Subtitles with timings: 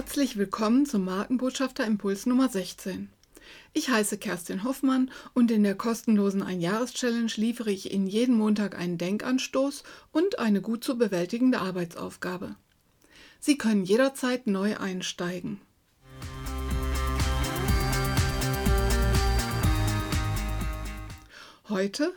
[0.00, 3.10] Herzlich willkommen zum Markenbotschafter Impuls Nummer 16.
[3.74, 8.96] Ich heiße Kerstin Hoffmann und in der kostenlosen Ein-Jahres-Challenge liefere ich Ihnen jeden Montag einen
[8.96, 12.56] Denkanstoß und eine gut zu bewältigende Arbeitsaufgabe.
[13.40, 15.60] Sie können jederzeit neu einsteigen.
[21.68, 22.14] Heute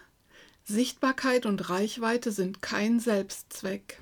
[0.63, 3.99] Sichtbarkeit und Reichweite sind kein Selbstzweck.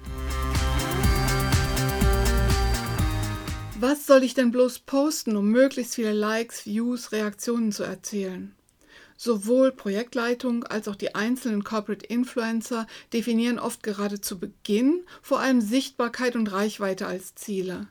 [3.84, 8.54] Was soll ich denn bloß posten, um möglichst viele Likes, Views, Reaktionen zu erzielen?
[9.18, 15.62] Sowohl Projektleitung als auch die einzelnen Corporate Influencer definieren oft gerade zu Beginn vor allem
[15.62, 17.88] Sichtbarkeit und Reichweite als Ziele.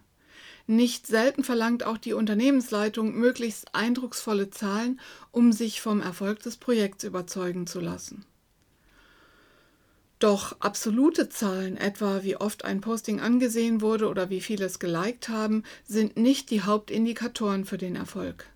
[0.68, 5.00] Nicht selten verlangt auch die Unternehmensleitung möglichst eindrucksvolle Zahlen,
[5.32, 8.24] um sich vom Erfolg des Projekts überzeugen zu lassen.
[10.20, 15.30] Doch absolute Zahlen, etwa wie oft ein Posting angesehen wurde oder wie viele es geliked
[15.30, 18.46] haben, sind nicht die Hauptindikatoren für den Erfolg.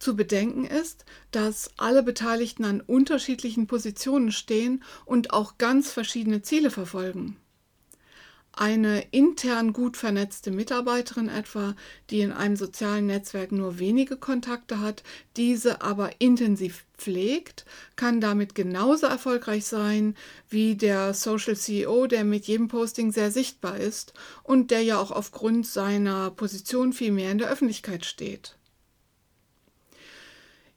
[0.00, 6.70] Zu bedenken ist, dass alle Beteiligten an unterschiedlichen Positionen stehen und auch ganz verschiedene Ziele
[6.70, 7.36] verfolgen
[8.56, 11.76] eine intern gut vernetzte Mitarbeiterin etwa,
[12.10, 15.02] die in einem sozialen Netzwerk nur wenige Kontakte hat,
[15.36, 20.16] diese aber intensiv pflegt, kann damit genauso erfolgreich sein
[20.48, 25.10] wie der Social CEO, der mit jedem Posting sehr sichtbar ist und der ja auch
[25.10, 28.56] aufgrund seiner Position viel mehr in der Öffentlichkeit steht.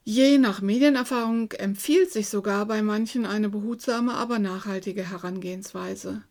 [0.04, 6.24] Je nach Medienerfahrung empfiehlt sich sogar bei manchen eine behutsame, aber nachhaltige Herangehensweise.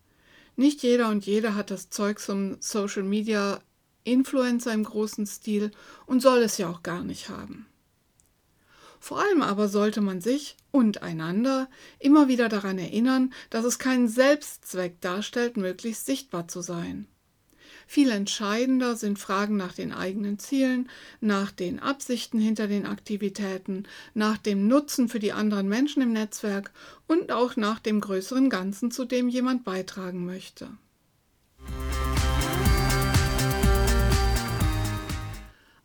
[0.60, 3.62] Nicht jeder und jede hat das Zeug zum Social Media
[4.04, 5.72] Influencer im großen Stil
[6.06, 7.66] und soll es ja auch gar nicht haben.
[9.00, 14.10] Vor allem aber sollte man sich und einander immer wieder daran erinnern, dass es keinen
[14.10, 17.08] Selbstzweck darstellt, möglichst sichtbar zu sein.
[17.88, 20.90] Viel entscheidender sind Fragen nach den eigenen Zielen,
[21.22, 23.84] nach den Absichten hinter den Aktivitäten,
[24.14, 26.72] nach dem Nutzen für die anderen Menschen im Netzwerk
[27.08, 30.70] und auch nach dem größeren Ganzen, zu dem jemand beitragen möchte.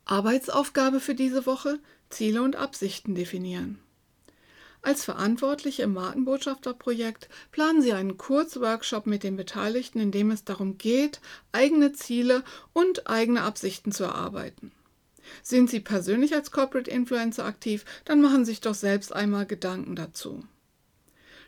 [0.05, 3.79] Arbeitsaufgabe für diese Woche Ziele und Absichten definieren.
[4.85, 10.77] Als Verantwortliche im Markenbotschafterprojekt planen Sie einen Kurzworkshop mit den Beteiligten, in dem es darum
[10.77, 14.71] geht, eigene Ziele und eigene Absichten zu erarbeiten.
[15.41, 19.95] Sind Sie persönlich als Corporate Influencer aktiv, dann machen Sie sich doch selbst einmal Gedanken
[19.95, 20.45] dazu.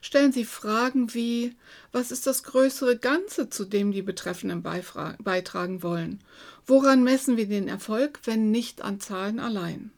[0.01, 1.55] Stellen Sie Fragen wie,
[1.91, 6.23] was ist das größere Ganze, zu dem die Betreffenden beitragen wollen?
[6.65, 9.91] Woran messen wir den Erfolg, wenn nicht an Zahlen allein?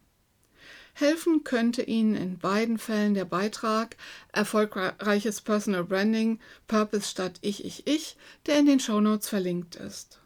[0.94, 3.95] Helfen könnte Ihnen in beiden Fällen der Beitrag
[4.31, 10.19] Erfolgreiches Personal Branding, Purpose statt Ich, Ich, Ich, der in den Shownotes verlinkt ist.